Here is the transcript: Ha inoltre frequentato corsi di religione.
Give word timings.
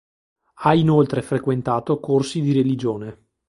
Ha 0.55 0.73
inoltre 0.73 1.21
frequentato 1.21 1.99
corsi 1.99 2.41
di 2.41 2.53
religione. 2.53 3.25